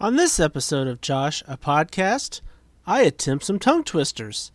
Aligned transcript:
On 0.00 0.14
this 0.14 0.38
episode 0.38 0.86
of 0.86 1.00
Josh, 1.00 1.42
a 1.48 1.56
podcast, 1.56 2.40
I 2.86 3.02
attempt 3.02 3.44
some 3.44 3.58
tongue 3.58 3.82
twisters. 3.82 4.52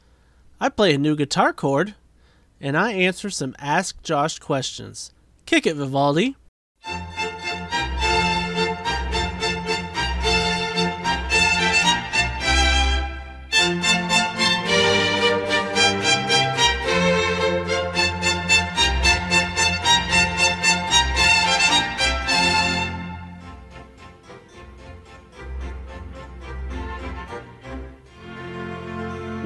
I 0.61 0.69
play 0.69 0.93
a 0.93 0.97
new 0.97 1.17
guitar 1.17 1.51
chord, 1.51 1.95
and 2.61 2.77
I 2.77 2.93
answer 2.93 3.29
some 3.29 3.53
Ask 3.59 4.01
Josh 4.03 4.39
questions. 4.39 5.11
Kick 5.45 5.67
it, 5.67 5.75
Vivaldi. 5.75 6.37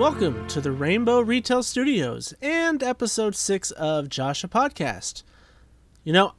Welcome 0.10 0.48
to 0.48 0.62
the 0.62 0.72
Rainbow 0.72 1.20
Retail 1.20 1.62
Studios 1.62 2.34
and 2.42 2.82
episode 2.82 3.36
6 3.36 3.72
of 3.72 4.08
Josh 4.08 4.42
a 4.42 4.48
Podcast. 4.48 5.24
You 6.06 6.14
know, 6.14 6.34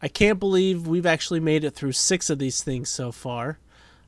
I 0.00 0.06
can't 0.06 0.38
believe 0.38 0.86
we've 0.86 1.04
actually 1.04 1.40
made 1.40 1.64
it 1.64 1.74
through 1.74 1.92
six 1.92 2.30
of 2.30 2.38
these 2.38 2.62
things 2.62 2.88
so 2.88 3.10
far. 3.10 3.58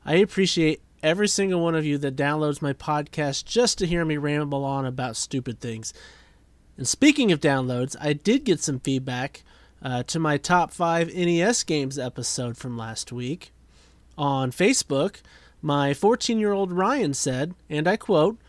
I 0.05 0.15
appreciate 0.15 0.81
every 1.03 1.27
single 1.27 1.59
one 1.59 1.75
of 1.75 1.85
you 1.85 1.97
that 1.97 2.15
downloads 2.15 2.61
my 2.61 2.71
podcast 2.71 3.43
just 3.43 3.77
to 3.79 3.85
hear 3.85 4.05
me 4.05 4.15
ramble 4.15 4.63
on 4.63 4.85
about 4.85 5.17
stupid 5.17 5.59
things. 5.59 5.93
And 6.77 6.87
speaking 6.87 7.33
of 7.33 7.41
downloads, 7.41 7.97
I 7.99 8.13
did 8.13 8.45
get 8.45 8.61
some 8.61 8.79
feedback 8.79 9.43
uh, 9.81 10.03
to 10.03 10.19
my 10.19 10.37
top 10.37 10.71
five 10.71 11.13
NES 11.13 11.63
games 11.63 11.99
episode 11.99 12.55
from 12.55 12.77
last 12.77 13.11
week. 13.11 13.51
On 14.17 14.51
Facebook, 14.51 15.17
my 15.61 15.93
14 15.93 16.39
year 16.39 16.53
old 16.53 16.71
Ryan 16.71 17.13
said, 17.13 17.55
and 17.69 17.89
I 17.89 17.97
quote, 17.97 18.39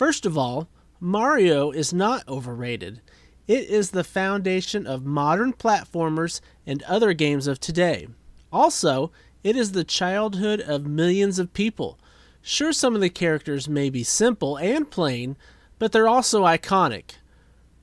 First 0.00 0.24
of 0.24 0.38
all, 0.38 0.70
Mario 0.98 1.72
is 1.72 1.92
not 1.92 2.26
overrated. 2.26 3.02
It 3.46 3.68
is 3.68 3.90
the 3.90 4.02
foundation 4.02 4.86
of 4.86 5.04
modern 5.04 5.52
platformers 5.52 6.40
and 6.66 6.82
other 6.84 7.12
games 7.12 7.46
of 7.46 7.60
today. 7.60 8.08
Also, 8.50 9.12
it 9.44 9.56
is 9.56 9.72
the 9.72 9.84
childhood 9.84 10.62
of 10.62 10.86
millions 10.86 11.38
of 11.38 11.52
people. 11.52 11.98
Sure, 12.40 12.72
some 12.72 12.94
of 12.94 13.02
the 13.02 13.10
characters 13.10 13.68
may 13.68 13.90
be 13.90 14.02
simple 14.02 14.56
and 14.56 14.90
plain, 14.90 15.36
but 15.78 15.92
they're 15.92 16.08
also 16.08 16.44
iconic. 16.44 17.16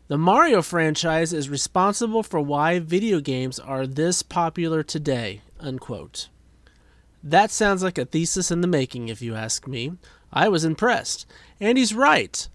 The 0.07 0.17
Mario 0.17 0.63
franchise 0.63 1.33
is 1.33 1.49
responsible 1.49 2.23
for 2.23 2.41
why 2.41 2.79
video 2.79 3.19
games 3.19 3.59
are 3.59 3.85
this 3.85 4.23
popular 4.23 4.81
today. 4.81 5.43
Unquote. 5.59 6.29
That 7.21 7.51
sounds 7.51 7.83
like 7.83 7.99
a 7.99 8.05
thesis 8.05 8.49
in 8.49 8.61
the 8.61 8.67
making, 8.67 9.09
if 9.09 9.21
you 9.21 9.35
ask 9.35 9.67
me. 9.67 9.91
I 10.31 10.49
was 10.49 10.65
impressed. 10.65 11.25
And 11.59 11.77
he's 11.77 11.93
right. 11.93 12.47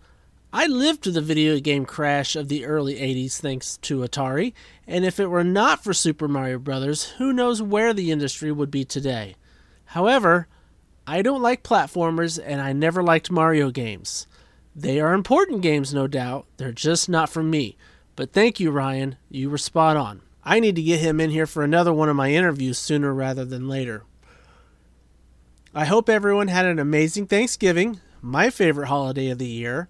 I 0.52 0.66
lived 0.66 1.02
through 1.02 1.12
the 1.12 1.22
video 1.22 1.58
game 1.60 1.86
crash 1.86 2.36
of 2.36 2.48
the 2.48 2.66
early 2.66 2.96
80s 2.96 3.38
thanks 3.38 3.78
to 3.78 4.00
Atari, 4.00 4.52
and 4.86 5.02
if 5.04 5.18
it 5.18 5.28
were 5.28 5.44
not 5.44 5.82
for 5.82 5.94
Super 5.94 6.28
Mario 6.28 6.58
Bros., 6.58 7.04
who 7.16 7.32
knows 7.32 7.62
where 7.62 7.94
the 7.94 8.10
industry 8.10 8.52
would 8.52 8.70
be 8.70 8.84
today. 8.84 9.34
However, 9.86 10.48
I 11.06 11.22
don't 11.22 11.40
like 11.40 11.62
platformers 11.62 12.38
and 12.44 12.60
I 12.60 12.74
never 12.74 13.02
liked 13.02 13.30
Mario 13.30 13.70
games. 13.70 14.26
They 14.76 15.00
are 15.00 15.14
important 15.14 15.62
games, 15.62 15.92
no 15.92 16.06
doubt. 16.06 16.46
They're 16.58 16.72
just 16.72 17.08
not 17.08 17.30
for 17.30 17.42
me. 17.42 17.76
But 18.14 18.32
thank 18.32 18.60
you, 18.60 18.70
Ryan. 18.70 19.16
You 19.30 19.48
were 19.48 19.58
spot 19.58 19.96
on. 19.96 20.20
I 20.44 20.60
need 20.60 20.76
to 20.76 20.82
get 20.82 21.00
him 21.00 21.20
in 21.20 21.30
here 21.30 21.46
for 21.46 21.62
another 21.62 21.92
one 21.92 22.08
of 22.08 22.16
my 22.16 22.30
interviews 22.30 22.78
sooner 22.78 23.14
rather 23.14 23.44
than 23.44 23.68
later. 23.68 24.04
I 25.74 25.86
hope 25.86 26.10
everyone 26.10 26.48
had 26.48 26.66
an 26.66 26.78
amazing 26.78 27.28
Thanksgiving, 27.28 27.98
my 28.20 28.50
favorite 28.50 28.88
holiday 28.88 29.30
of 29.30 29.38
the 29.38 29.46
year. 29.46 29.88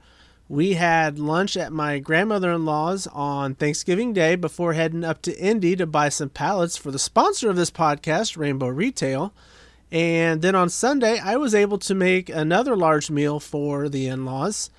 We 0.48 0.74
had 0.74 1.18
lunch 1.18 1.56
at 1.56 1.72
my 1.72 1.98
grandmother 1.98 2.52
in 2.52 2.64
law's 2.64 3.08
on 3.08 3.56
Thanksgiving 3.56 4.12
Day 4.12 4.36
before 4.36 4.74
heading 4.74 5.02
up 5.02 5.22
to 5.22 5.36
Indy 5.36 5.74
to 5.74 5.84
buy 5.84 6.08
some 6.08 6.28
pallets 6.28 6.76
for 6.76 6.92
the 6.92 7.00
sponsor 7.00 7.50
of 7.50 7.56
this 7.56 7.72
podcast, 7.72 8.36
Rainbow 8.36 8.68
Retail. 8.68 9.34
And 9.90 10.40
then 10.40 10.54
on 10.54 10.68
Sunday, 10.68 11.18
I 11.18 11.36
was 11.36 11.52
able 11.52 11.78
to 11.78 11.96
make 11.96 12.28
another 12.28 12.76
large 12.76 13.10
meal 13.10 13.40
for 13.40 13.88
the 13.88 14.06
in 14.06 14.24
laws. 14.24 14.70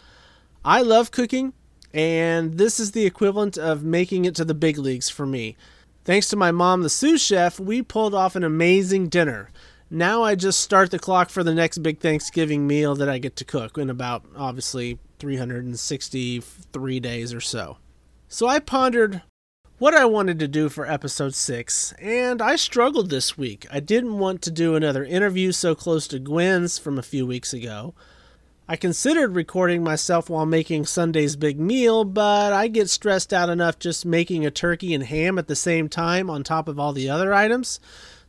I 0.64 0.84
love 0.84 1.12
cooking, 1.12 1.52
and 1.94 2.58
this 2.58 2.80
is 2.80 2.94
the 2.94 3.06
equivalent 3.06 3.58
of 3.58 3.84
making 3.84 4.24
it 4.24 4.36
to 4.36 4.46
the 4.46 4.54
big 4.54 4.78
leagues 4.78 5.10
for 5.10 5.26
me. 5.26 5.58
Thanks 6.06 6.30
to 6.30 6.38
my 6.38 6.52
mom, 6.52 6.82
the 6.82 6.90
sous 6.90 7.22
chef, 7.22 7.60
we 7.60 7.82
pulled 7.82 8.16
off 8.16 8.38
an 8.38 8.46
amazing 8.46 9.10
dinner. 9.10 9.50
Now 9.96 10.24
I 10.24 10.34
just 10.34 10.60
start 10.60 10.90
the 10.90 10.98
clock 10.98 11.30
for 11.30 11.44
the 11.44 11.54
next 11.54 11.84
big 11.84 12.00
Thanksgiving 12.00 12.66
meal 12.66 12.96
that 12.96 13.08
I 13.08 13.20
get 13.20 13.36
to 13.36 13.46
cook 13.46 13.78
in 13.78 13.92
about, 13.92 14.26
obviously, 14.36 14.98
363 15.20 17.00
days 17.00 17.32
or 17.32 17.40
so. 17.40 17.78
So 18.28 18.48
I 18.48 18.58
pondered 18.58 19.22
what 19.78 19.94
I 19.94 20.06
wanted 20.06 20.40
to 20.40 20.48
do 20.48 20.68
for 20.70 20.88
episode 20.88 21.36
6, 21.36 21.94
and 22.00 22.42
I 22.42 22.56
struggled 22.56 23.12
this 23.12 23.38
week. 23.38 23.68
I 23.72 23.80
didn't 23.80 24.18
want 24.18 24.42
to 24.42 24.50
do 24.50 24.74
another 24.74 25.06
interview 25.06 25.52
so 25.52 25.76
close 25.76 26.08
to 26.08 26.18
Gwen's 26.18 26.80
from 26.80 26.98
a 26.98 27.04
few 27.04 27.28
weeks 27.28 27.54
ago. 27.54 27.94
I 28.68 28.78
considered 28.78 29.36
recording 29.36 29.84
myself 29.84 30.28
while 30.28 30.48
making 30.48 30.88
Sunday's 30.88 31.36
big 31.36 31.60
meal, 31.60 32.04
but 32.04 32.52
I 32.52 32.68
get 32.68 32.90
stressed 32.90 33.32
out 33.32 33.48
enough 33.48 33.78
just 33.78 34.08
making 34.08 34.44
a 34.44 34.50
turkey 34.50 34.96
and 34.96 35.04
ham 35.04 35.38
at 35.38 35.48
the 35.48 35.56
same 35.56 35.88
time 35.88 36.32
on 36.32 36.42
top 36.42 36.68
of 36.68 36.80
all 36.80 36.94
the 36.94 37.12
other 37.12 37.32
items 37.32 37.80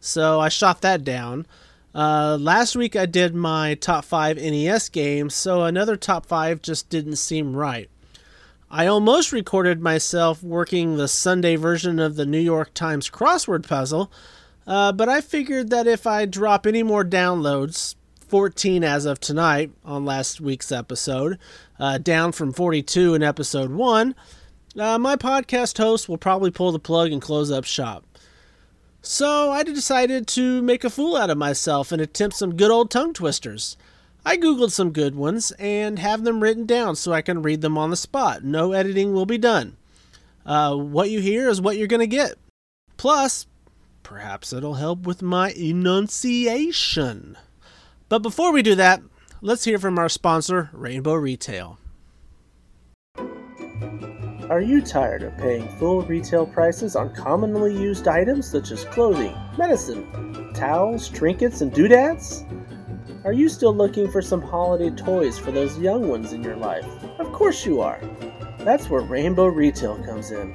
so 0.04 0.38
I 0.38 0.48
shot 0.48 0.82
that 0.82 1.02
down. 1.02 1.46
Uh, 1.94 2.36
last 2.40 2.76
week 2.76 2.94
I 2.94 3.06
did 3.06 3.34
my 3.34 3.74
top 3.74 4.04
five 4.04 4.36
NES 4.36 4.88
games, 4.90 5.34
so 5.34 5.62
another 5.62 5.96
top 5.96 6.26
five 6.26 6.60
just 6.60 6.90
didn't 6.90 7.16
seem 7.16 7.56
right. 7.56 7.88
I 8.70 8.86
almost 8.86 9.32
recorded 9.32 9.80
myself 9.80 10.42
working 10.42 10.96
the 10.96 11.08
Sunday 11.08 11.56
version 11.56 11.98
of 11.98 12.16
the 12.16 12.26
New 12.26 12.40
York 12.40 12.74
Times 12.74 13.08
crossword 13.08 13.66
puzzle, 13.66 14.10
uh, 14.66 14.92
but 14.92 15.08
I 15.08 15.20
figured 15.20 15.70
that 15.70 15.86
if 15.86 16.06
I 16.06 16.26
drop 16.26 16.66
any 16.66 16.82
more 16.82 17.04
downloads, 17.04 17.94
14 18.26 18.82
as 18.82 19.06
of 19.06 19.20
tonight 19.20 19.70
on 19.84 20.04
last 20.04 20.40
week's 20.40 20.72
episode, 20.72 21.38
uh, 21.78 21.98
down 21.98 22.32
from 22.32 22.52
42 22.52 23.14
in 23.14 23.22
episode 23.22 23.70
1, 23.70 24.14
uh, 24.78 24.98
my 24.98 25.16
podcast 25.16 25.78
host 25.78 26.08
will 26.08 26.18
probably 26.18 26.50
pull 26.50 26.72
the 26.72 26.78
plug 26.78 27.12
and 27.12 27.22
close 27.22 27.50
up 27.50 27.64
shop. 27.64 28.04
So 29.06 29.50
I 29.50 29.62
decided 29.64 30.26
to 30.28 30.62
make 30.62 30.82
a 30.82 30.88
fool 30.88 31.14
out 31.14 31.28
of 31.28 31.36
myself 31.36 31.92
and 31.92 32.00
attempt 32.00 32.36
some 32.36 32.56
good 32.56 32.70
old 32.70 32.90
tongue 32.90 33.12
twisters. 33.12 33.76
I 34.24 34.38
googled 34.38 34.70
some 34.70 34.92
good 34.92 35.14
ones 35.14 35.52
and 35.58 35.98
have 35.98 36.24
them 36.24 36.42
written 36.42 36.64
down 36.64 36.96
so 36.96 37.12
I 37.12 37.20
can 37.20 37.42
read 37.42 37.60
them 37.60 37.76
on 37.76 37.90
the 37.90 37.96
spot. 37.96 38.44
No 38.44 38.72
editing 38.72 39.12
will 39.12 39.26
be 39.26 39.36
done. 39.36 39.76
Uh, 40.46 40.74
what 40.74 41.10
you 41.10 41.20
hear 41.20 41.50
is 41.50 41.60
what 41.60 41.76
you're 41.76 41.86
going 41.86 42.00
to 42.00 42.06
get. 42.06 42.36
Plus, 42.96 43.46
perhaps 44.02 44.54
it'll 44.54 44.74
help 44.74 45.00
with 45.00 45.20
my 45.20 45.50
enunciation. 45.50 47.36
But 48.08 48.20
before 48.20 48.52
we 48.52 48.62
do 48.62 48.74
that, 48.74 49.02
let's 49.42 49.64
hear 49.64 49.78
from 49.78 49.98
our 49.98 50.08
sponsor, 50.08 50.70
Rainbow 50.72 51.12
Retail. 51.12 51.78
Are 54.50 54.60
you 54.60 54.82
tired 54.82 55.22
of 55.22 55.38
paying 55.38 55.66
full 55.78 56.02
retail 56.02 56.44
prices 56.44 56.96
on 56.96 57.14
commonly 57.14 57.72
used 57.72 58.06
items 58.06 58.46
such 58.46 58.72
as 58.72 58.84
clothing, 58.84 59.34
medicine, 59.56 60.52
towels, 60.52 61.08
trinkets, 61.08 61.62
and 61.62 61.72
doodads? 61.72 62.44
Are 63.24 63.32
you 63.32 63.48
still 63.48 63.74
looking 63.74 64.10
for 64.10 64.20
some 64.20 64.42
holiday 64.42 64.90
toys 64.90 65.38
for 65.38 65.50
those 65.50 65.78
young 65.78 66.08
ones 66.08 66.34
in 66.34 66.42
your 66.42 66.56
life? 66.56 66.84
Of 67.18 67.32
course 67.32 67.64
you 67.64 67.80
are. 67.80 67.98
That's 68.58 68.90
where 68.90 69.00
Rainbow 69.00 69.46
Retail 69.46 70.02
comes 70.04 70.30
in. 70.30 70.52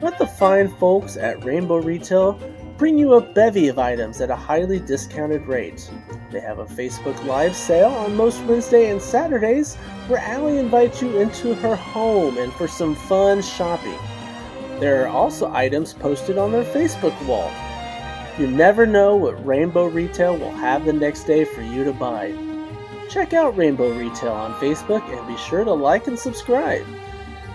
Let 0.00 0.18
the 0.18 0.26
fine 0.26 0.74
folks 0.78 1.18
at 1.18 1.44
Rainbow 1.44 1.76
Retail 1.76 2.40
bring 2.78 2.96
you 2.96 3.12
a 3.14 3.20
bevy 3.34 3.68
of 3.68 3.78
items 3.78 4.22
at 4.22 4.30
a 4.30 4.36
highly 4.36 4.78
discounted 4.78 5.46
rate. 5.46 5.90
They 6.32 6.40
have 6.40 6.60
a 6.60 6.64
Facebook 6.64 7.22
Live 7.26 7.54
sale 7.54 7.90
on 7.90 8.16
most 8.16 8.42
Wednesday 8.44 8.90
and 8.90 9.02
Saturdays 9.02 9.74
where 10.08 10.18
Allie 10.18 10.56
invites 10.56 11.02
you 11.02 11.18
into 11.18 11.54
her 11.56 11.76
home 11.76 12.38
and 12.38 12.50
for 12.54 12.66
some 12.66 12.94
fun 12.94 13.42
shopping. 13.42 13.98
There 14.80 15.04
are 15.04 15.08
also 15.08 15.52
items 15.52 15.92
posted 15.92 16.38
on 16.38 16.50
their 16.50 16.64
Facebook 16.64 17.14
wall. 17.26 17.52
You 18.38 18.46
never 18.46 18.86
know 18.86 19.14
what 19.14 19.44
Rainbow 19.44 19.88
Retail 19.88 20.38
will 20.38 20.52
have 20.52 20.86
the 20.86 20.92
next 20.94 21.24
day 21.24 21.44
for 21.44 21.60
you 21.60 21.84
to 21.84 21.92
buy. 21.92 22.34
Check 23.10 23.34
out 23.34 23.54
Rainbow 23.58 23.92
Retail 23.92 24.32
on 24.32 24.54
Facebook 24.54 25.06
and 25.14 25.28
be 25.28 25.36
sure 25.36 25.64
to 25.64 25.72
like 25.72 26.06
and 26.06 26.18
subscribe. 26.18 26.86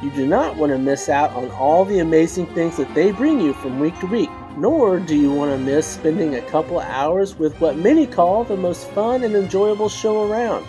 You 0.03 0.11
do 0.11 0.27
not 0.27 0.55
want 0.55 0.71
to 0.71 0.77
miss 0.77 1.09
out 1.09 1.31
on 1.31 1.49
all 1.49 1.83
the 1.83 1.97
amazing 1.97 2.45
things 2.53 2.77
that 2.77 2.93
they 2.93 3.11
bring 3.11 3.41
you 3.41 3.53
from 3.53 3.79
week 3.79 3.99
to 4.01 4.05
week 4.05 4.29
nor 4.57 4.99
do 4.99 5.15
you 5.15 5.31
want 5.31 5.51
to 5.51 5.57
miss 5.57 5.85
spending 5.85 6.35
a 6.35 6.41
couple 6.41 6.79
hours 6.79 7.35
with 7.35 7.59
what 7.61 7.77
many 7.77 8.07
call 8.07 8.43
the 8.43 8.57
most 8.57 8.89
fun 8.89 9.23
and 9.23 9.35
enjoyable 9.35 9.87
show 9.87 10.29
around. 10.29 10.65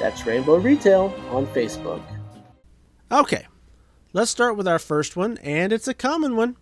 That's 0.00 0.26
Rainbow 0.26 0.56
Retail 0.56 1.14
on 1.30 1.46
Facebook. 1.46 2.02
Okay, 3.12 3.46
let's 4.12 4.30
start 4.30 4.56
with 4.56 4.66
our 4.66 4.78
first 4.78 5.16
one, 5.16 5.38
and 5.38 5.72
it's 5.72 5.88
a 5.88 5.94
common 5.94 6.36
one. 6.36 6.56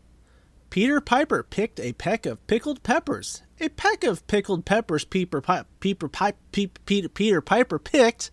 Peter 0.70 1.00
Piper 1.00 1.42
picked 1.42 1.80
a 1.80 1.94
peck 1.94 2.26
of 2.26 2.46
pickled 2.46 2.82
peppers. 2.82 3.42
A 3.60 3.70
peck 3.70 4.04
of 4.04 4.26
pickled 4.26 4.64
peppers 4.64 5.04
Peter, 5.04 5.40
Pi- 5.40 5.64
Peter, 5.80 6.08
Pi- 6.08 6.34
Peter, 6.52 7.08
Peter 7.08 7.40
Piper 7.40 7.78
picked. 7.78 8.30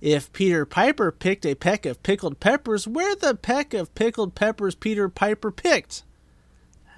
If 0.00 0.32
Peter 0.32 0.64
Piper 0.64 1.10
picked 1.10 1.44
a 1.44 1.54
peck 1.54 1.84
of 1.84 2.02
pickled 2.02 2.40
peppers, 2.40 2.88
where 2.88 3.14
the 3.14 3.34
peck 3.34 3.74
of 3.74 3.94
pickled 3.94 4.34
peppers 4.34 4.74
Peter 4.74 5.08
Piper 5.08 5.50
picked? 5.50 6.02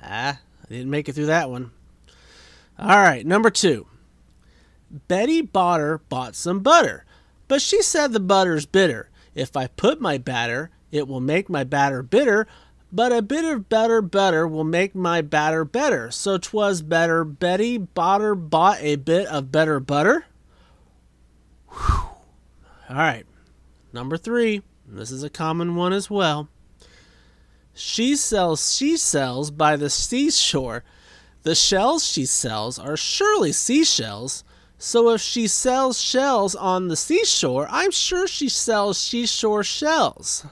Ah, 0.03 0.41
I 0.69 0.75
didn't 0.75 0.91
make 0.91 1.09
it 1.09 1.15
through 1.15 1.27
that 1.27 1.51
one. 1.51 1.71
All 2.79 2.99
right, 2.99 3.25
number 3.27 3.51
two. 3.51 3.87
Betty 5.09 5.43
Botter 5.43 6.01
bought 6.09 6.35
some 6.35 6.61
butter, 6.61 7.05
but 7.47 7.61
she 7.61 7.83
said 7.83 8.13
the 8.13 8.21
butter's 8.21 8.67
bitter. 8.67 9.11
If 9.35 9.57
I 9.57 9.67
put 9.67 10.01
my 10.01 10.19
batter, 10.19 10.71
it 10.91 11.07
will 11.07 11.21
make 11.21 11.49
my 11.49 11.65
batter 11.65 12.03
bitter, 12.03 12.47
but 12.91 13.13
a 13.13 13.21
bit 13.21 13.45
of 13.45 13.69
better 13.69 14.01
butter 14.01 14.49
will 14.49 14.65
make 14.65 14.95
my 14.95 15.21
batter 15.21 15.65
better. 15.65 16.11
So 16.11 16.39
'twas 16.39 16.81
better 16.83 17.25
Betty 17.25 17.79
Botter 17.79 18.35
bought 18.35 18.79
a 18.81 18.97
bit 18.97 19.27
of 19.27 19.53
better 19.53 19.79
butter. 19.81 20.25
Whew. 21.69 22.09
All 22.89 22.97
right, 22.97 23.27
number 23.93 24.17
three. 24.17 24.63
This 24.87 25.11
is 25.11 25.23
a 25.23 25.29
common 25.29 25.77
one 25.77 25.93
as 25.93 26.09
well. 26.09 26.49
She 27.81 28.17
sells 28.17 28.75
she 28.75 28.97
sells 28.97 29.53
by 29.53 29.77
the 29.77 29.89
seashore. 29.89 30.83
The 31.45 31.55
shells 31.55 32.05
she 32.05 32.27
sells 32.27 32.77
are 32.77 32.97
surely 32.97 33.53
seashells. 33.53 34.43
So 34.79 35.11
if 35.11 35.21
she 35.21 35.47
sells 35.47 36.01
shells 36.01 36.57
on 36.57 36.89
the 36.89 36.97
seashore, 36.97 37.69
I'm 37.71 37.93
sure 37.93 38.27
she 38.27 38.49
sells 38.49 38.99
seashore 38.99 39.63
shells. 39.63 40.45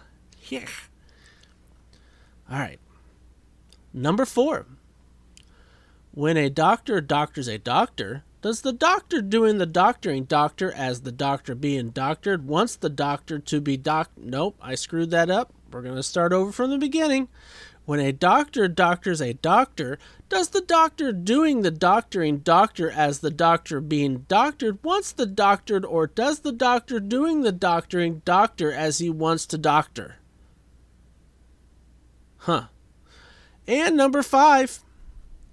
Yeah. 0.49 0.69
All 2.49 2.61
right. 2.61 2.79
Number 3.93 4.25
four. 4.25 4.67
When 6.13 6.37
a 6.37 6.49
doctor 6.49 7.01
doctors 7.01 7.49
a 7.49 7.59
doctor, 7.59 8.23
does 8.41 8.61
the 8.61 8.73
doctor 8.73 9.21
doing 9.21 9.59
the 9.59 9.67
doctoring 9.67 10.27
doctor 10.27 10.71
as 10.71 11.01
the 11.01 11.11
doctor 11.11 11.57
being 11.57 11.91
doctored 11.91 12.47
wants 12.47 12.77
the 12.77 12.89
doctor 12.89 13.41
to 13.41 13.61
be 13.61 13.77
doc? 13.77 14.13
Nope, 14.17 14.57
I 14.63 14.77
screwed 14.77 15.11
that 15.11 15.29
up. 15.29 15.53
We're 15.77 15.83
going 15.83 15.97
to 15.97 16.03
start 16.03 16.33
over 16.33 16.53
from 16.53 16.71
the 16.71 16.79
beginning. 16.79 17.29
When 17.85 18.01
a 18.01 18.11
doctor 18.11 18.67
doctors 18.67 19.21
a 19.21 19.35
doctor, 19.35 19.99
does 20.31 20.49
the 20.49 20.63
doctor 20.63 21.13
doing 21.13 21.61
the 21.61 21.71
doctoring 21.71 22.39
doctor 22.39 22.91
as 22.91 23.19
the 23.19 23.31
doctor 23.31 23.83
being 23.83 24.25
doctored 24.27 24.83
wants 24.83 25.13
the 25.13 25.27
doctored, 25.27 25.85
or 25.85 26.07
does 26.07 26.39
the 26.39 26.51
doctor 26.51 26.99
doing 26.99 27.43
the 27.43 27.53
doctoring 27.53 28.23
doctor 28.25 28.73
as 28.73 29.01
he 29.01 29.11
wants 29.11 29.45
to 29.49 29.59
doctor? 29.59 30.17
Huh. 32.39 32.69
And 33.69 33.99
number 33.99 34.23
five, 34.23 34.79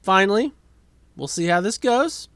finally, 0.01 0.53
we'll 1.17 1.27
see 1.27 1.47
how 1.47 1.59
this 1.59 1.77
goes. 1.77 2.29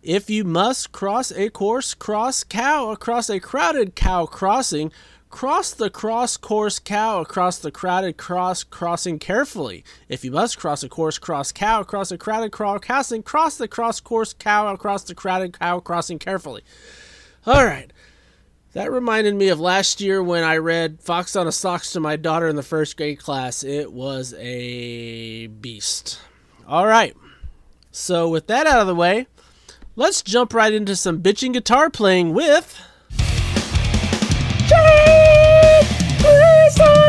If 0.00 0.30
you 0.30 0.44
must 0.44 0.92
cross 0.92 1.32
a 1.32 1.50
course 1.50 1.92
cross 1.92 2.44
cow 2.44 2.92
across 2.92 3.28
a 3.28 3.40
crowded 3.40 3.96
cow 3.96 4.26
crossing, 4.26 4.92
cross 5.30 5.72
the 5.72 5.90
cross 5.90 6.36
course 6.36 6.78
cow 6.78 7.20
across 7.20 7.58
the 7.58 7.70
crowded 7.70 8.16
cross 8.16 8.64
crossing 8.64 9.18
carefully. 9.18 9.84
If 10.08 10.24
you 10.24 10.30
must 10.30 10.58
cross 10.58 10.82
a 10.82 10.88
course 10.88 11.18
cross 11.18 11.52
cow 11.52 11.80
across 11.80 12.10
a 12.10 12.18
crowded 12.18 12.52
cross 12.52 12.80
crossing, 12.80 13.22
cross 13.22 13.56
the 13.56 13.68
cross 13.68 14.00
course 14.00 14.32
cow 14.32 14.72
across 14.72 15.04
the 15.04 15.14
crowded 15.14 15.58
cow 15.58 15.80
crossing 15.80 16.18
carefully. 16.18 16.62
All 17.46 17.64
right. 17.64 17.92
That 18.74 18.92
reminded 18.92 19.34
me 19.34 19.48
of 19.48 19.58
last 19.58 20.00
year 20.00 20.22
when 20.22 20.44
I 20.44 20.58
read 20.58 21.00
Fox 21.00 21.34
on 21.34 21.48
a 21.48 21.52
Socks 21.52 21.92
to 21.92 22.00
my 22.00 22.16
daughter 22.16 22.48
in 22.48 22.56
the 22.56 22.62
first 22.62 22.96
grade 22.96 23.18
class. 23.18 23.64
It 23.64 23.92
was 23.92 24.34
a 24.38 25.46
beast. 25.46 26.20
All 26.66 26.86
right. 26.86 27.16
So, 27.90 28.28
with 28.28 28.46
that 28.48 28.66
out 28.66 28.80
of 28.80 28.86
the 28.86 28.94
way, 28.94 29.26
let's 29.96 30.22
jump 30.22 30.52
right 30.52 30.72
into 30.72 30.94
some 30.94 31.22
bitching 31.22 31.54
guitar 31.54 31.88
playing 31.88 32.34
with. 32.34 32.78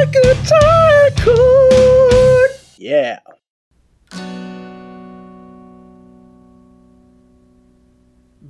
Guitar 0.05 1.09
chord. 1.17 2.51
Yeah. 2.77 3.19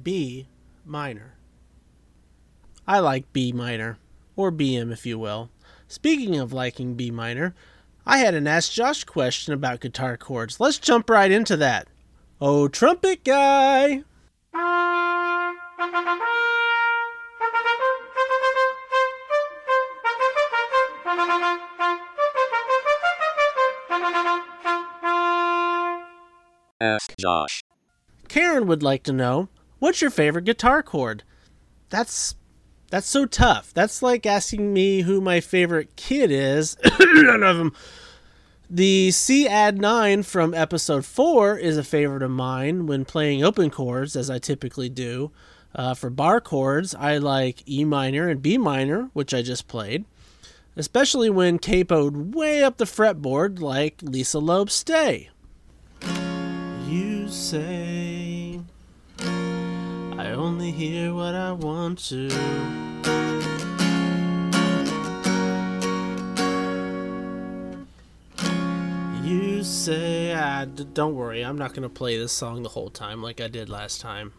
B 0.02 0.48
minor. 0.86 1.36
I 2.88 3.00
like 3.00 3.32
B 3.34 3.52
minor, 3.52 3.98
or 4.36 4.52
BM 4.52 4.92
if 4.92 5.06
you 5.06 5.20
will. 5.20 5.50
Speaking 5.88 6.38
of 6.38 6.54
liking 6.54 6.96
B 6.96 7.12
minor, 7.12 7.54
I 8.06 8.18
had 8.18 8.34
an 8.34 8.48
Ask 8.48 8.72
Josh 8.72 9.04
question 9.04 9.54
about 9.54 9.82
guitar 9.82 10.18
chords. 10.18 10.60
Let's 10.60 10.80
jump 10.80 11.10
right 11.10 11.32
into 11.32 11.58
that. 11.58 11.88
Oh, 12.42 12.68
trumpet 12.68 13.24
guy! 13.24 14.04
Ask 26.82 27.14
Josh. 27.18 27.62
Karen 28.30 28.68
would 28.68 28.82
like 28.82 29.04
to 29.04 29.12
know, 29.12 29.50
what's 29.80 30.02
your 30.02 30.12
favorite 30.12 30.46
guitar 30.46 30.82
chord? 30.82 31.24
That's 31.90 32.36
that's 32.90 33.08
so 33.08 33.26
tough. 33.26 33.74
That's 33.74 34.02
like 34.02 34.26
asking 34.26 34.74
me 34.74 35.02
who 35.02 35.20
my 35.20 35.42
favorite 35.42 35.96
kid 35.96 36.32
is. 36.32 36.78
None 37.00 37.44
of 37.44 37.58
them. 37.58 37.74
The 38.70 39.12
C 39.12 39.48
add 39.48 39.80
9 39.80 40.24
from 40.24 40.54
episode 40.54 41.06
4 41.06 41.58
is 41.58 41.78
a 41.78 41.84
favorite 41.84 42.24
of 42.24 42.32
mine 42.32 42.86
when 42.86 43.04
playing 43.04 43.44
open 43.44 43.70
chords, 43.72 44.16
as 44.16 44.30
I 44.30 44.40
typically 44.40 44.90
do. 44.90 45.32
Uh, 45.76 45.94
for 45.94 46.10
bar 46.10 46.40
chords, 46.40 46.96
I 46.96 47.18
like 47.18 47.68
E 47.68 47.84
minor 47.84 48.30
and 48.30 48.42
B 48.42 48.58
minor, 48.58 49.10
which 49.14 49.34
I 49.34 49.42
just 49.42 49.68
played, 49.68 50.06
especially 50.80 51.30
when 51.30 51.60
capoed 51.60 52.34
way 52.34 52.64
up 52.64 52.78
the 52.78 52.86
fretboard, 52.86 53.60
like 53.60 54.02
Lisa 54.02 54.40
Loeb's 54.40 54.74
Stay. 54.74 55.30
You 56.88 57.28
say 57.28 58.62
I 60.18 60.32
only 60.32 60.72
hear 60.72 61.14
what 61.14 61.36
I 61.36 61.52
want 61.52 62.00
to. 62.10 62.30
You 69.22 69.64
say, 69.64 70.34
ah, 70.34 70.64
d- 70.64 70.88
don't 70.94 71.14
worry, 71.14 71.44
I'm 71.44 71.58
not 71.58 71.74
going 71.74 71.84
to 71.84 71.90
play 71.90 72.18
this 72.18 72.32
song 72.32 72.64
the 72.64 72.70
whole 72.70 72.90
time 72.90 73.22
like 73.22 73.42
I 73.42 73.50
did 73.50 73.68
last 73.68 74.00
time. 74.00 74.32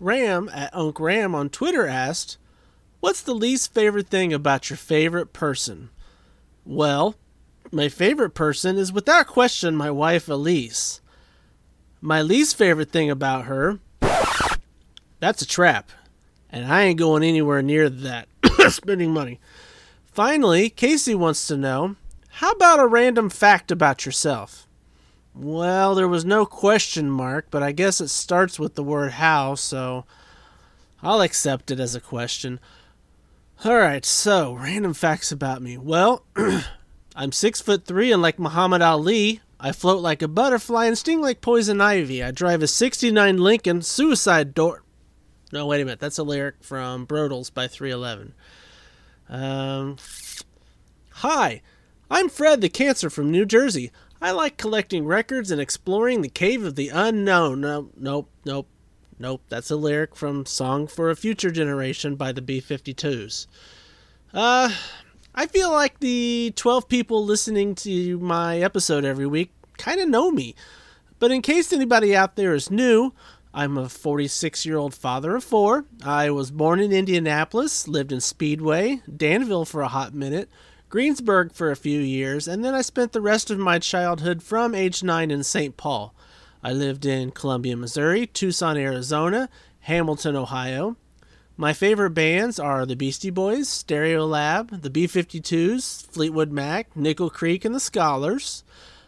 Ram 0.00 0.48
at 0.52 0.74
Unc 0.74 0.98
Ram 0.98 1.34
on 1.34 1.50
Twitter 1.50 1.86
asked, 1.86 2.38
What's 3.02 3.20
the 3.20 3.34
least 3.34 3.74
favorite 3.74 4.06
thing 4.06 4.32
about 4.32 4.70
your 4.70 4.76
favorite 4.76 5.32
person? 5.32 5.90
Well, 6.64 7.16
my 7.72 7.88
favorite 7.88 8.30
person 8.30 8.78
is 8.78 8.92
without 8.92 9.26
question 9.26 9.74
my 9.74 9.90
wife 9.90 10.28
Elise. 10.28 11.00
My 12.00 12.22
least 12.22 12.56
favorite 12.56 12.92
thing 12.92 13.10
about 13.10 13.46
her, 13.46 13.80
that's 15.18 15.42
a 15.42 15.46
trap. 15.48 15.90
And 16.48 16.72
I 16.72 16.82
ain't 16.82 16.98
going 17.00 17.24
anywhere 17.24 17.60
near 17.60 17.90
that. 17.90 18.28
Spending 18.68 19.10
money. 19.10 19.40
Finally, 20.04 20.70
Casey 20.70 21.16
wants 21.16 21.44
to 21.48 21.56
know 21.56 21.96
how 22.34 22.52
about 22.52 22.78
a 22.78 22.86
random 22.86 23.30
fact 23.30 23.72
about 23.72 24.06
yourself? 24.06 24.68
Well, 25.34 25.96
there 25.96 26.06
was 26.06 26.24
no 26.24 26.46
question 26.46 27.10
mark, 27.10 27.48
but 27.50 27.64
I 27.64 27.72
guess 27.72 28.00
it 28.00 28.10
starts 28.10 28.60
with 28.60 28.76
the 28.76 28.84
word 28.84 29.14
how, 29.14 29.56
so 29.56 30.04
I'll 31.02 31.20
accept 31.20 31.72
it 31.72 31.80
as 31.80 31.96
a 31.96 32.00
question. 32.00 32.60
Alright, 33.64 34.04
so 34.04 34.54
random 34.54 34.92
facts 34.92 35.30
about 35.30 35.62
me. 35.62 35.78
Well, 35.78 36.24
I'm 37.14 37.30
six 37.30 37.60
foot 37.60 37.84
three, 37.84 38.10
and 38.10 38.20
like 38.20 38.40
Muhammad 38.40 38.82
Ali, 38.82 39.40
I 39.60 39.70
float 39.70 40.02
like 40.02 40.20
a 40.20 40.26
butterfly 40.26 40.86
and 40.86 40.98
sting 40.98 41.20
like 41.20 41.40
poison 41.40 41.80
ivy. 41.80 42.24
I 42.24 42.32
drive 42.32 42.60
a 42.64 42.66
69 42.66 43.36
Lincoln 43.36 43.82
suicide 43.82 44.52
door. 44.52 44.82
No, 45.52 45.66
wait 45.66 45.80
a 45.80 45.84
minute. 45.84 46.00
That's 46.00 46.18
a 46.18 46.24
lyric 46.24 46.56
from 46.60 47.06
Brodels 47.06 47.54
by 47.54 47.68
311. 47.68 48.34
Um, 49.28 49.96
hi, 51.10 51.62
I'm 52.10 52.28
Fred 52.28 52.62
the 52.62 52.68
Cancer 52.68 53.10
from 53.10 53.30
New 53.30 53.46
Jersey. 53.46 53.92
I 54.20 54.32
like 54.32 54.56
collecting 54.56 55.04
records 55.04 55.52
and 55.52 55.60
exploring 55.60 56.22
the 56.22 56.28
cave 56.28 56.64
of 56.64 56.74
the 56.74 56.88
unknown. 56.88 57.60
No, 57.60 57.90
nope, 57.96 58.28
nope, 58.44 58.68
nope. 59.22 59.42
That's 59.48 59.70
a 59.70 59.76
lyric 59.76 60.16
from 60.16 60.44
Song 60.44 60.88
for 60.88 61.08
a 61.08 61.16
Future 61.16 61.52
Generation 61.52 62.16
by 62.16 62.32
the 62.32 62.42
B 62.42 62.60
52s. 62.60 63.46
Uh, 64.34 64.74
I 65.32 65.46
feel 65.46 65.70
like 65.70 66.00
the 66.00 66.52
12 66.56 66.88
people 66.88 67.24
listening 67.24 67.76
to 67.76 68.18
my 68.18 68.58
episode 68.58 69.04
every 69.04 69.28
week 69.28 69.52
kind 69.78 70.00
of 70.00 70.08
know 70.08 70.32
me. 70.32 70.56
But 71.20 71.30
in 71.30 71.40
case 71.40 71.72
anybody 71.72 72.16
out 72.16 72.34
there 72.34 72.52
is 72.52 72.68
new, 72.68 73.12
I'm 73.54 73.78
a 73.78 73.88
46 73.88 74.66
year 74.66 74.76
old 74.76 74.92
father 74.92 75.36
of 75.36 75.44
four. 75.44 75.84
I 76.04 76.30
was 76.30 76.50
born 76.50 76.80
in 76.80 76.90
Indianapolis, 76.90 77.86
lived 77.86 78.10
in 78.10 78.20
Speedway, 78.20 79.02
Danville 79.16 79.64
for 79.64 79.82
a 79.82 79.88
hot 79.88 80.14
minute, 80.14 80.50
Greensburg 80.88 81.52
for 81.52 81.70
a 81.70 81.76
few 81.76 82.00
years, 82.00 82.48
and 82.48 82.64
then 82.64 82.74
I 82.74 82.82
spent 82.82 83.12
the 83.12 83.20
rest 83.20 83.52
of 83.52 83.58
my 83.58 83.78
childhood 83.78 84.42
from 84.42 84.74
age 84.74 85.04
9 85.04 85.30
in 85.30 85.44
St. 85.44 85.76
Paul. 85.76 86.12
I 86.62 86.72
lived 86.72 87.04
in 87.04 87.32
Columbia, 87.32 87.76
Missouri, 87.76 88.26
Tucson, 88.26 88.76
Arizona, 88.76 89.48
Hamilton, 89.80 90.36
Ohio. 90.36 90.96
My 91.56 91.72
favorite 91.72 92.10
bands 92.10 92.58
are 92.58 92.86
the 92.86 92.96
Beastie 92.96 93.30
Boys, 93.30 93.68
Stereolab, 93.68 94.82
the 94.82 94.90
B 94.90 95.06
52s, 95.06 96.06
Fleetwood 96.06 96.52
Mac, 96.52 96.96
Nickel 96.96 97.30
Creek, 97.30 97.64
and 97.64 97.74
the 97.74 97.80
Scholars. 97.80 98.62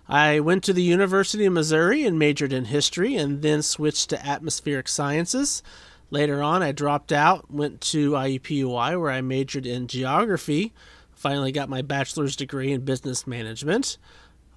I 0.09 0.41
went 0.41 0.63
to 0.65 0.73
the 0.73 0.83
University 0.83 1.47
of 1.47 1.53
Missouri 1.53 2.05
and 2.05 2.19
majored 2.19 2.53
in 2.53 2.67
history 2.67 3.17
and 3.17 3.41
then 3.41 3.63
switched 3.63 4.11
to 4.11 4.27
atmospheric 4.27 4.89
sciences. 4.89 5.63
Later 6.11 6.43
on, 6.43 6.63
I 6.63 6.73
dropped 6.73 7.13
out, 7.13 7.51
went 7.51 7.81
to 7.83 8.13
IUPUI 8.13 9.01
where 9.01 9.11
I 9.11 9.21
majored 9.23 9.65
in 9.65 9.87
geography. 9.87 10.73
Finally, 11.13 11.53
got 11.53 11.71
my 11.71 11.81
bachelor's 11.83 12.37
degree 12.37 12.73
in 12.73 12.85
business 12.85 13.27
management. 13.27 13.97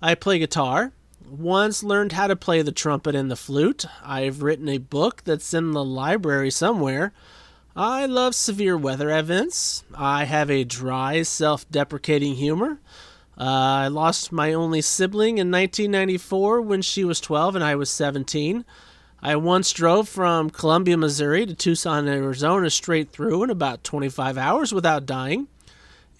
I 0.01 0.15
play 0.15 0.39
guitar. 0.39 0.91
Once 1.29 1.83
learned 1.83 2.13
how 2.13 2.27
to 2.27 2.35
play 2.35 2.61
the 2.61 2.71
trumpet 2.71 3.13
and 3.13 3.29
the 3.29 3.35
flute. 3.35 3.85
I've 4.03 4.41
written 4.41 4.69
a 4.69 4.77
book 4.77 5.23
that's 5.25 5.53
in 5.53 5.71
the 5.71 5.83
library 5.83 6.49
somewhere. 6.51 7.11
I 7.75 8.05
love 8.05 8.33
severe 8.33 8.77
weather 8.77 9.11
events. 9.11 9.83
I 9.93 10.23
have 10.23 10.49
a 10.49 10.63
dry, 10.63 11.21
self 11.23 11.69
deprecating 11.69 12.35
humor. 12.35 12.79
Uh, 13.37 13.43
I 13.43 13.87
lost 13.89 14.31
my 14.31 14.53
only 14.53 14.81
sibling 14.81 15.37
in 15.37 15.51
1994 15.51 16.61
when 16.61 16.81
she 16.81 17.03
was 17.03 17.19
12 17.19 17.55
and 17.55 17.63
I 17.63 17.75
was 17.75 17.91
17. 17.91 18.65
I 19.21 19.35
once 19.35 19.73
drove 19.73 20.07
from 20.07 20.49
Columbia, 20.49 20.97
Missouri 20.97 21.45
to 21.45 21.53
Tucson, 21.53 22.07
Arizona 22.07 22.69
straight 22.69 23.11
through 23.11 23.43
in 23.43 23.49
about 23.49 23.83
25 23.83 24.37
hours 24.37 24.73
without 24.73 25.05
dying. 25.05 25.47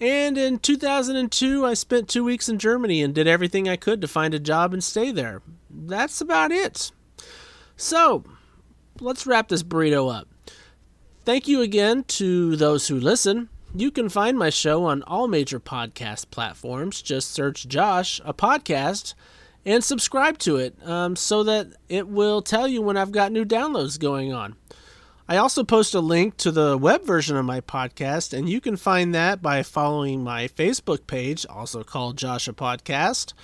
And 0.00 0.38
in 0.38 0.58
2002, 0.60 1.66
I 1.66 1.74
spent 1.74 2.08
two 2.08 2.22
weeks 2.22 2.48
in 2.48 2.58
Germany 2.58 3.02
and 3.02 3.14
did 3.14 3.26
everything 3.26 3.68
I 3.68 3.76
could 3.76 4.00
to 4.00 4.08
find 4.08 4.32
a 4.32 4.38
job 4.38 4.72
and 4.72 4.82
stay 4.82 5.10
there. 5.10 5.42
That's 5.68 6.20
about 6.20 6.52
it. 6.52 6.92
So, 7.76 8.24
let's 9.00 9.26
wrap 9.26 9.48
this 9.48 9.62
burrito 9.62 10.12
up. 10.14 10.28
Thank 11.24 11.48
you 11.48 11.60
again 11.62 12.04
to 12.04 12.56
those 12.56 12.88
who 12.88 12.98
listen. 12.98 13.48
You 13.74 13.90
can 13.90 14.08
find 14.08 14.38
my 14.38 14.50
show 14.50 14.84
on 14.84 15.02
all 15.02 15.28
major 15.28 15.60
podcast 15.60 16.30
platforms. 16.30 17.02
Just 17.02 17.32
search 17.32 17.68
Josh, 17.68 18.20
a 18.24 18.32
podcast, 18.32 19.14
and 19.66 19.84
subscribe 19.84 20.38
to 20.38 20.56
it 20.56 20.74
um, 20.86 21.16
so 21.16 21.42
that 21.42 21.68
it 21.88 22.08
will 22.08 22.40
tell 22.40 22.66
you 22.66 22.80
when 22.80 22.96
I've 22.96 23.12
got 23.12 23.32
new 23.32 23.44
downloads 23.44 23.98
going 23.98 24.32
on. 24.32 24.56
I 25.30 25.36
also 25.36 25.62
post 25.62 25.94
a 25.94 26.00
link 26.00 26.38
to 26.38 26.50
the 26.50 26.78
web 26.78 27.04
version 27.04 27.36
of 27.36 27.44
my 27.44 27.60
podcast, 27.60 28.32
and 28.32 28.48
you 28.48 28.62
can 28.62 28.78
find 28.78 29.14
that 29.14 29.42
by 29.42 29.62
following 29.62 30.24
my 30.24 30.48
Facebook 30.48 31.06
page, 31.06 31.44
also 31.50 31.84
called 31.84 32.16
Josh 32.16 32.48
a 32.48 32.54
Podcast, 32.54 33.34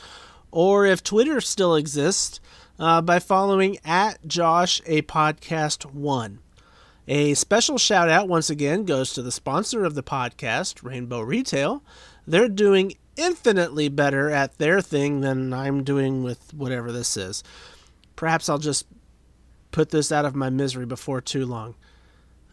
or 0.51 0.87
if 0.87 1.05
Twitter 1.05 1.43
still 1.43 1.77
exists, 1.77 2.41
uh, 2.79 3.03
by 3.03 3.19
following 3.19 3.77
at 3.85 4.27
Josh 4.27 4.81
a 4.87 5.03
Podcast 5.03 5.85
One. 5.93 6.39
A 7.07 7.35
special 7.35 7.77
shout 7.77 8.09
out 8.09 8.29
once 8.29 8.49
again 8.49 8.87
goes 8.87 9.13
to 9.13 9.21
the 9.21 9.31
sponsor 9.31 9.85
of 9.85 9.95
the 9.95 10.03
podcast, 10.03 10.83
Rainbow 10.83 11.21
Retail. 11.21 11.85
They're 12.27 12.49
doing 12.49 12.95
infinitely 13.19 13.91
better 13.91 14.31
at 14.31 14.57
their 14.57 14.81
thing 14.81 15.21
than 15.21 15.53
I'm 15.53 15.85
doing 15.85 16.23
with 16.23 16.55
whatever 16.55 16.91
this 16.93 17.19
is. 17.19 17.45
Perhaps 18.17 18.49
I'll 18.49 18.57
just 18.57 18.87
put 19.75 19.91
this 19.91 20.13
out 20.13 20.25
of 20.25 20.37
my 20.37 20.49
misery 20.51 20.87
before 20.87 21.21
too 21.21 21.45
long. 21.45 21.75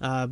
Uh, 0.02 0.30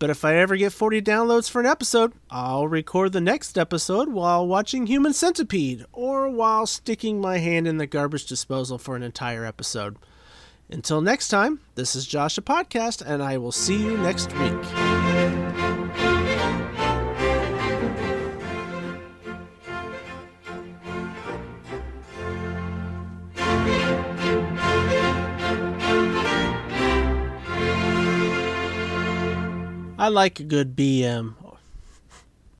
but 0.00 0.10
if 0.10 0.24
I 0.24 0.34
ever 0.34 0.56
get 0.56 0.72
40 0.72 1.00
downloads 1.00 1.48
for 1.48 1.60
an 1.60 1.66
episode, 1.66 2.12
I'll 2.28 2.66
record 2.66 3.12
the 3.12 3.20
next 3.20 3.56
episode 3.56 4.08
while 4.08 4.44
watching 4.44 4.88
Human 4.88 5.12
Centipede 5.12 5.86
or 5.92 6.28
while 6.28 6.66
sticking 6.66 7.20
my 7.20 7.38
hand 7.38 7.68
in 7.68 7.76
the 7.76 7.86
garbage 7.86 8.26
disposal 8.26 8.76
for 8.76 8.96
an 8.96 9.04
entire 9.04 9.46
episode. 9.46 9.96
Until 10.68 11.00
next 11.00 11.28
time, 11.28 11.60
this 11.76 11.94
is 11.94 12.06
Josh 12.06 12.36
a 12.36 12.42
Podcast, 12.42 13.00
and 13.06 13.22
I 13.22 13.38
will 13.38 13.52
see 13.52 13.76
you 13.76 13.96
next 13.96 14.36
week. 14.38 14.91
I 30.02 30.08
like 30.08 30.40
a 30.40 30.42
good 30.42 30.74
BM 30.74 31.36